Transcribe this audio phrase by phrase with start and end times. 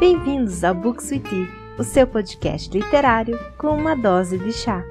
[0.00, 1.46] Bem-vindos ao Books Sweetie,
[1.78, 4.82] o seu podcast literário com uma dose de chá.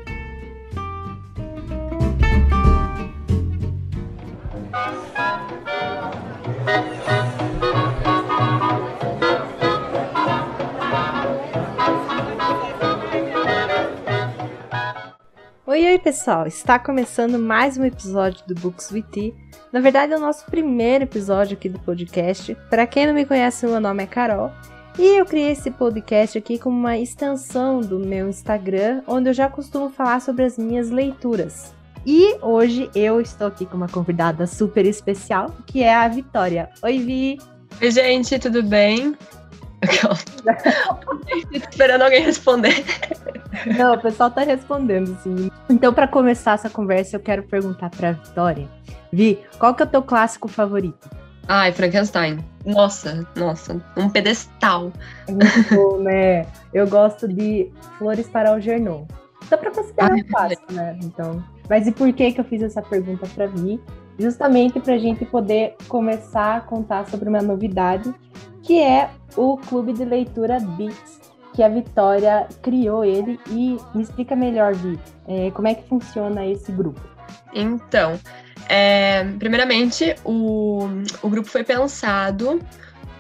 [15.66, 16.46] Oi, oi pessoal!
[16.46, 19.34] Está começando mais um episódio do Books with Tea.
[19.74, 22.56] Na verdade, é o nosso primeiro episódio aqui do podcast.
[22.70, 24.52] Para quem não me conhece, meu nome é Carol
[25.00, 29.48] e eu criei esse podcast aqui como uma extensão do meu Instagram, onde eu já
[29.48, 31.74] costumo falar sobre as minhas leituras.
[32.06, 36.70] E hoje eu estou aqui com uma convidada super especial, que é a Vitória.
[36.84, 37.40] Oi, Vi!
[37.82, 39.16] Oi, gente, tudo bem?
[41.54, 42.84] esperando alguém responder.
[43.78, 45.50] Não, o pessoal tá respondendo, sim.
[45.70, 48.68] Então, para começar essa conversa, eu quero perguntar pra Vitória.
[49.14, 51.10] Vi, qual que é o teu clássico favorito?
[51.52, 52.38] Ai, Frankenstein.
[52.64, 54.94] Nossa, nossa, um pedestal.
[55.28, 56.46] É muito bom, né?
[56.72, 59.06] Eu gosto de Flores para o Gernon.
[59.50, 60.96] Dá pra considerar um clássico, né?
[61.02, 61.44] Então.
[61.68, 63.82] Mas e por que que eu fiz essa pergunta para Vi?
[64.20, 68.14] Justamente para a gente poder começar a contar sobre uma novidade,
[68.62, 73.40] que é o Clube de Leitura Beats, que a Vitória criou ele.
[73.50, 77.02] E me explica melhor, Vi, é, como é que funciona esse grupo?
[77.54, 78.20] Então,
[78.68, 80.88] é, primeiramente, o,
[81.22, 82.60] o grupo foi pensado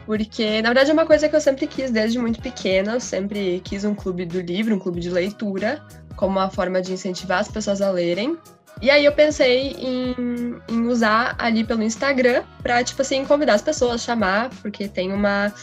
[0.05, 2.93] porque, na verdade, é uma coisa que eu sempre quis desde muito pequena.
[2.93, 5.83] Eu sempre quis um clube do livro, um clube de leitura,
[6.15, 8.35] como uma forma de incentivar as pessoas a lerem.
[8.81, 13.61] E aí eu pensei em, em usar ali pelo Instagram para, tipo assim, convidar as
[13.61, 15.53] pessoas, chamar, porque tem uma,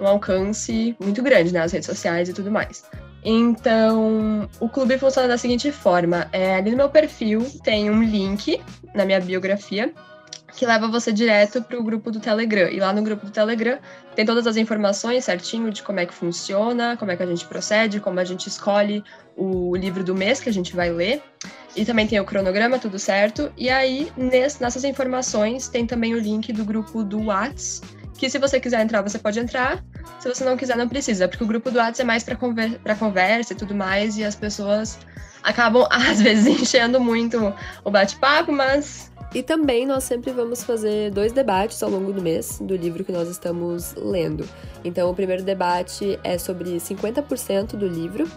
[0.00, 2.84] um alcance muito grande nas né, redes sociais e tudo mais.
[3.24, 8.60] Então, o clube funciona da seguinte forma: é, ali no meu perfil tem um link
[8.94, 9.92] na minha biografia
[10.56, 12.68] que leva você direto para o grupo do Telegram.
[12.68, 13.78] E lá no grupo do Telegram
[14.14, 17.44] tem todas as informações certinho de como é que funciona, como é que a gente
[17.46, 19.02] procede, como a gente escolhe
[19.36, 21.22] o livro do mês que a gente vai ler.
[21.74, 23.52] E também tem o cronograma, tudo certo.
[23.56, 27.82] E aí, nessas informações, tem também o link do grupo do Whats,
[28.16, 29.84] que se você quiser entrar, você pode entrar.
[30.18, 32.80] Se você não quiser, não precisa, porque o grupo do Whats é mais para conver
[32.98, 34.98] conversa e tudo mais, e as pessoas
[35.42, 37.52] acabam, às vezes, enchendo muito
[37.84, 42.60] o bate-papo, mas e também nós sempre vamos fazer dois debates ao longo do mês
[42.60, 44.48] do livro que nós estamos lendo.
[44.84, 48.30] Então, o primeiro debate é sobre 50% do livro,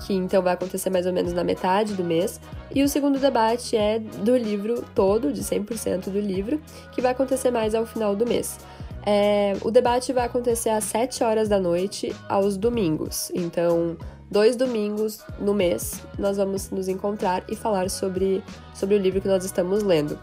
[0.00, 2.40] que então vai acontecer mais ou menos na metade do mês.
[2.74, 7.52] E o segundo debate é do livro todo, de 100% do livro, que vai acontecer
[7.52, 8.58] mais ao final do mês.
[9.04, 13.30] É, o debate vai acontecer às 7 horas da noite aos domingos.
[13.34, 13.96] Então,
[14.30, 18.42] dois domingos no mês, nós vamos nos encontrar e falar sobre,
[18.74, 20.18] sobre o livro que nós estamos lendo.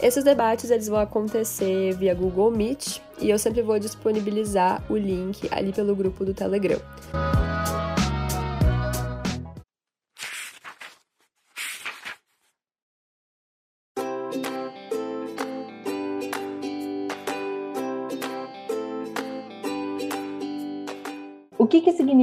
[0.00, 5.46] Esses debates eles vão acontecer via Google Meet e eu sempre vou disponibilizar o link
[5.50, 6.80] ali pelo grupo do Telegram.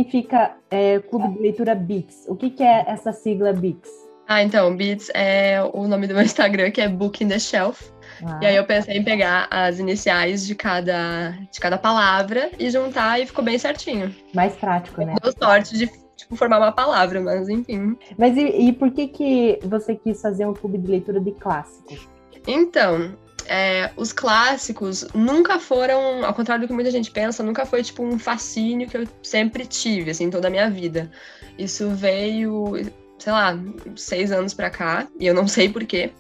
[0.08, 2.26] Significa é, Clube de Leitura Bits?
[2.28, 3.90] O que, que é essa sigla Bits?
[4.28, 7.92] Ah, então, Bits é o nome do meu Instagram, que é Book in the Shelf.
[8.26, 8.40] Ah.
[8.42, 13.20] E aí eu pensei em pegar as iniciais de cada, de cada palavra e juntar
[13.20, 14.14] e ficou bem certinho.
[14.34, 15.16] Mais prático, né?
[15.22, 17.98] Deu sorte de tipo, formar uma palavra, mas enfim.
[18.18, 22.10] Mas e, e por que, que você quis fazer um clube de leitura de clássicos?
[22.46, 23.16] Então,
[23.48, 28.04] é, os clássicos nunca foram, ao contrário do que muita gente pensa, nunca foi tipo
[28.04, 31.10] um fascínio que eu sempre tive, assim, toda a minha vida.
[31.58, 32.74] Isso veio,
[33.18, 33.58] sei lá,
[33.96, 36.12] seis anos pra cá, e eu não sei porquê,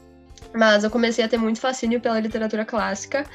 [0.54, 3.26] mas eu comecei a ter muito fascínio pela literatura clássica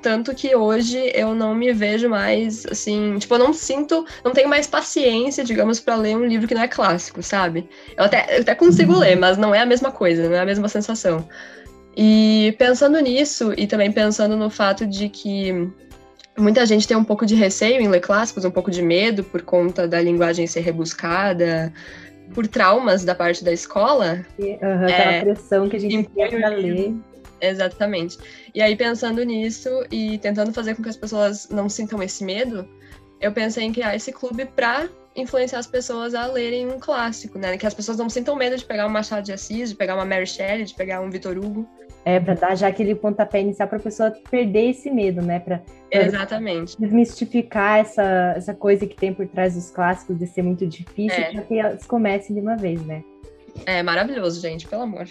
[0.00, 4.48] tanto que hoje eu não me vejo mais assim, tipo, eu não sinto, não tenho
[4.48, 7.68] mais paciência, digamos, para ler um livro que não é clássico, sabe?
[7.96, 10.46] Eu até, eu até consigo ler, mas não é a mesma coisa, não é a
[10.46, 11.28] mesma sensação.
[11.96, 15.70] E pensando nisso, e também pensando no fato de que
[16.38, 19.42] muita gente tem um pouco de receio em ler clássicos, um pouco de medo por
[19.42, 21.72] conta da linguagem ser rebuscada,
[22.34, 24.24] por traumas da parte da escola.
[24.38, 26.94] Uhum, é, aquela pressão que a gente tem para ler.
[27.40, 28.18] Exatamente.
[28.54, 32.66] E aí, pensando nisso e tentando fazer com que as pessoas não sintam esse medo,
[33.20, 37.56] eu pensei em criar esse clube para influenciar as pessoas a lerem um clássico, né?
[37.56, 40.04] Que as pessoas não sintam medo de pegar um Machado de Assis, de pegar uma
[40.04, 41.68] Mary Shelley, de pegar um Vitor Hugo.
[42.04, 45.38] É, para dar já aquele pontapé inicial para a pessoa perder esse medo, né?
[45.38, 46.76] Pra, pra Exatamente.
[46.80, 51.32] Desmistificar essa, essa coisa que tem por trás dos clássicos de ser muito difícil, é.
[51.32, 53.04] para que elas comecem de uma vez, né?
[53.66, 55.06] É maravilhoso, gente, pelo amor.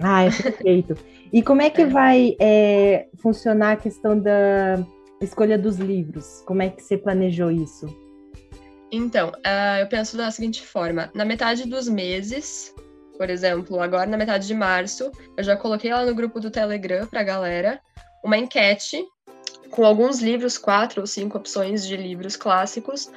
[0.00, 0.96] Ah, é perfeito.
[1.32, 1.86] e como é que é.
[1.86, 4.84] vai é, funcionar a questão da
[5.22, 6.42] escolha dos livros?
[6.44, 8.03] Como é que você planejou isso?
[8.90, 12.74] Então, uh, eu penso da seguinte forma: na metade dos meses,
[13.16, 17.06] por exemplo, agora na metade de março, eu já coloquei lá no grupo do Telegram
[17.06, 17.80] pra galera
[18.22, 19.04] uma enquete
[19.70, 23.10] com alguns livros, quatro ou cinco opções de livros clássicos,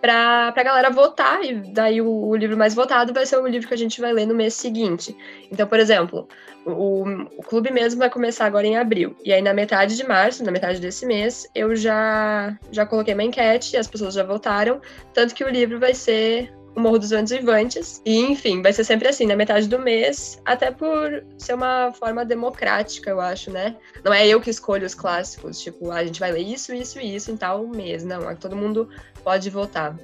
[0.00, 3.66] para a galera votar, e daí o, o, livro mais votado vai ser o livro
[3.66, 5.16] que a gente vai ler no mês seguinte.
[5.50, 6.28] Então, por exemplo,
[6.64, 7.04] o,
[7.36, 9.16] o, clube mesmo vai começar agora em abril.
[9.24, 13.24] E aí, na metade de março, na metade desse mês, eu já, já coloquei uma
[13.24, 14.80] enquete, as pessoas já votaram,
[15.12, 18.00] tanto que o livro vai ser o Morro dos Ventos Vivantes.
[18.04, 22.24] E, enfim, vai ser sempre assim, na metade do mês, até por ser uma forma
[22.24, 23.76] democrática, eu acho, né?
[24.04, 27.14] Não é eu que escolho os clássicos, tipo, a gente vai ler isso, isso e
[27.14, 28.04] isso em tal mês.
[28.04, 28.88] Não, é que todo mundo
[29.22, 29.96] pode votar.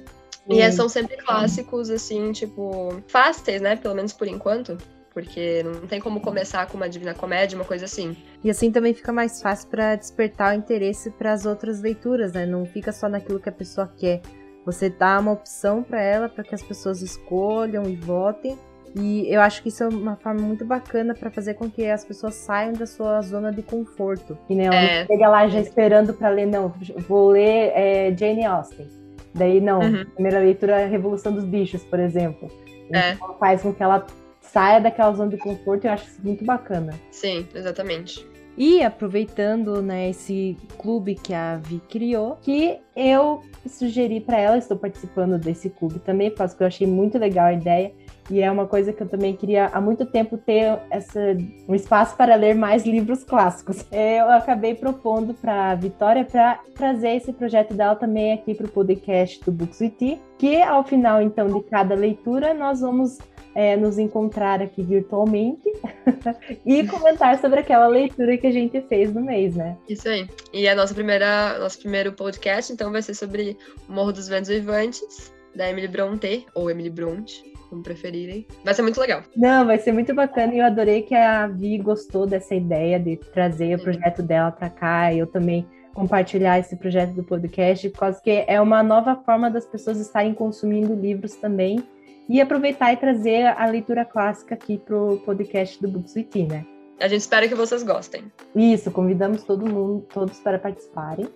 [0.47, 3.75] E é, são sempre clássicos, assim, tipo, fáceis, né?
[3.75, 4.77] Pelo menos por enquanto.
[5.11, 8.15] Porque não tem como começar com uma Divina Comédia, uma coisa assim.
[8.43, 12.45] E assim também fica mais fácil para despertar o interesse para as outras leituras, né?
[12.45, 14.21] Não fica só naquilo que a pessoa quer.
[14.65, 18.57] Você dá uma opção para ela, para que as pessoas escolham e votem.
[18.97, 22.05] E eu acho que isso é uma forma muito bacana para fazer com que as
[22.05, 24.37] pessoas saiam da sua zona de conforto.
[24.49, 25.05] E né, é.
[25.05, 26.73] chega lá já esperando para ler, não,
[27.07, 28.87] vou ler é, Jane Austen.
[29.33, 30.05] Daí, não, uhum.
[30.13, 32.49] primeira leitura é Revolução dos Bichos, por exemplo.
[32.93, 33.11] É.
[33.11, 34.05] Então, faz com que ela
[34.39, 36.93] saia daquela zona de conforto e eu acho isso muito bacana.
[37.11, 38.25] Sim, exatamente.
[38.57, 44.77] E aproveitando, né, esse clube que a Vi criou, que eu sugeri para ela, estou
[44.77, 47.91] participando desse clube também, porque eu achei muito legal a ideia.
[48.29, 51.19] E é uma coisa que eu também queria há muito tempo ter essa,
[51.67, 53.85] um espaço para ler mais livros clássicos.
[53.93, 58.69] Eu acabei propondo para a Vitória para trazer esse projeto dela também aqui para o
[58.69, 63.19] podcast do Books with que ao final então de cada leitura nós vamos
[63.55, 65.71] é, nos encontrar aqui virtualmente
[66.65, 69.77] e comentar sobre aquela leitura que a gente fez no mês, né?
[69.87, 70.27] Isso aí.
[70.53, 73.57] E a nossa primeira, nosso primeiro podcast, então, vai ser sobre
[73.87, 78.45] o Morro dos Ventos Vivantes, da Emily Bronte, ou Emily Bronte, como preferirem.
[78.65, 79.23] Vai ser muito legal.
[79.37, 83.15] Não, vai ser muito bacana e eu adorei que a Vi gostou dessa ideia de
[83.15, 85.13] trazer o projeto dela para cá.
[85.13, 90.33] Eu também compartilhar esse projeto do podcast, porque é uma nova forma das pessoas estarem
[90.33, 91.81] consumindo livros também
[92.27, 96.65] e aproveitar e trazer a leitura clássica aqui pro podcast do Books with né?
[96.99, 98.31] A gente espera que vocês gostem.
[98.55, 101.27] Isso, convidamos todo mundo, todos para participarem.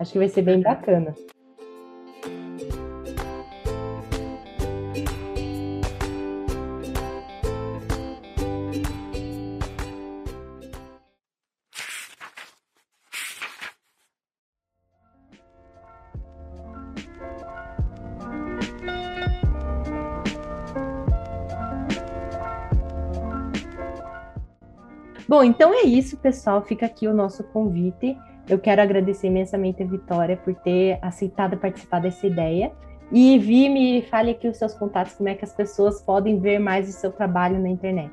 [0.00, 1.14] Acho que vai ser bem bacana.
[25.32, 26.60] Bom, então é isso, pessoal.
[26.60, 28.14] Fica aqui o nosso convite.
[28.46, 32.70] Eu quero agradecer imensamente a Vitória por ter aceitado participar dessa ideia.
[33.10, 36.58] E Vi, me fale aqui os seus contatos, como é que as pessoas podem ver
[36.58, 38.12] mais o seu trabalho na internet.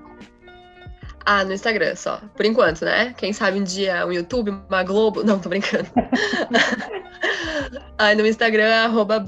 [1.26, 3.14] Ah, no Instagram só, por enquanto, né?
[3.18, 5.22] Quem sabe um dia um YouTube, uma Globo.
[5.22, 5.90] Não, tô brincando.
[8.00, 9.22] aí no Instagram é arroba.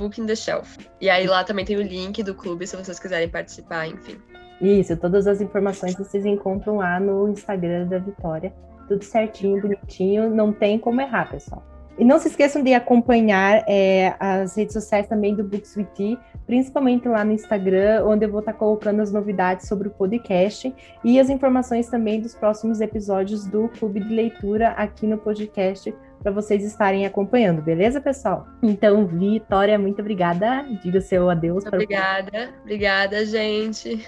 [1.02, 4.18] E aí lá também tem o link do clube se vocês quiserem participar, enfim.
[4.62, 8.54] Isso, todas as informações vocês encontram lá no Instagram da Vitória.
[8.88, 11.64] Tudo certinho, bonitinho, não tem como errar, pessoal.
[11.98, 16.18] E não se esqueçam de acompanhar é, as redes sociais também do Books with Tea,
[16.48, 21.20] principalmente lá no Instagram, onde eu vou estar colocando as novidades sobre o podcast e
[21.20, 26.64] as informações também dos próximos episódios do Clube de Leitura aqui no podcast para vocês
[26.64, 28.48] estarem acompanhando, beleza, pessoal?
[28.62, 30.64] Então, Vitória, muito obrigada.
[30.82, 31.66] Diga seu adeus.
[31.66, 32.50] Obrigada, para...
[32.62, 34.08] obrigada, gente.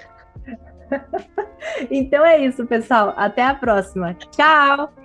[1.90, 3.14] Então é isso, pessoal.
[3.16, 4.14] Até a próxima.
[4.30, 5.03] Tchau!